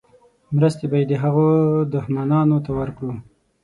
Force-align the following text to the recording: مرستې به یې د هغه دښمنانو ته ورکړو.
مرستې 0.55 0.85
به 0.91 0.97
یې 1.01 1.05
د 1.11 1.13
هغه 1.23 1.47
دښمنانو 1.93 2.57
ته 2.65 2.71
ورکړو. 2.79 3.11